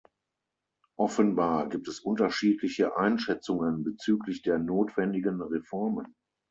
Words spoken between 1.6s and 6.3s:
gibt es unterschiedliche Einschätzungen bezüglich der notwendigen Reformen.